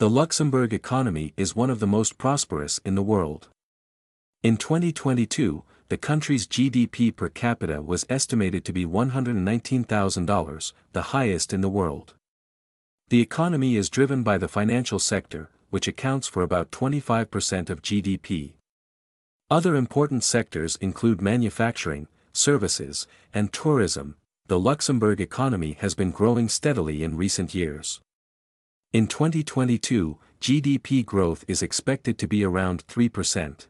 [0.00, 3.50] The Luxembourg economy is one of the most prosperous in the world.
[4.42, 11.60] In 2022, the country's GDP per capita was estimated to be $119,000, the highest in
[11.60, 12.14] the world.
[13.10, 18.54] The economy is driven by the financial sector, which accounts for about 25% of GDP.
[19.50, 24.16] Other important sectors include manufacturing, services, and tourism.
[24.46, 28.00] The Luxembourg economy has been growing steadily in recent years.
[28.92, 33.68] In 2022, GDP growth is expected to be around 3%.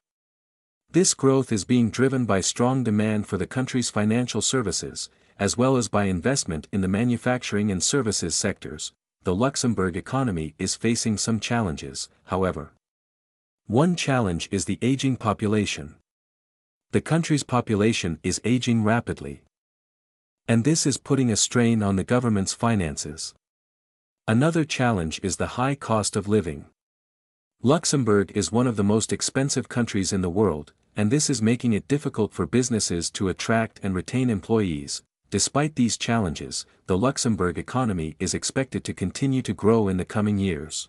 [0.93, 5.77] This growth is being driven by strong demand for the country's financial services, as well
[5.77, 8.95] as by investment in the manufacturing and services sectors,
[9.25, 12.73] the Luxembourg economy is facing some challenges, however.
[13.67, 15.97] One challenge is the aging population.
[16.93, 19.43] The country's population is aging rapidly.
[20.49, 23.35] And this is putting a strain on the government's finances.
[24.29, 26.67] Another challenge is the high cost of living.
[27.63, 31.73] Luxembourg is one of the most expensive countries in the world, and this is making
[31.73, 38.17] it difficult for businesses to attract and retain employees, Despite these challenges, the Luxembourg economy
[38.19, 40.89] is expected to continue to grow in the coming years.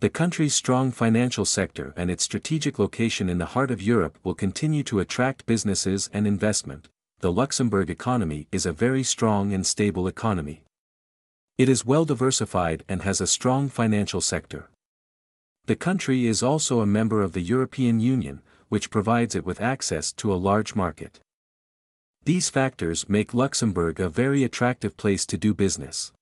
[0.00, 4.34] The country's strong financial sector and its strategic location in the heart of Europe will
[4.34, 6.90] continue to attract businesses and investment.
[7.20, 10.62] The Luxembourg economy is a very strong and stable economy.
[11.58, 14.70] It is well diversified and has a strong financial sector.
[15.66, 20.12] The country is also a member of the European Union, which provides it with access
[20.12, 21.18] to a large market.
[22.24, 26.12] These factors make Luxembourg a very attractive place to do business.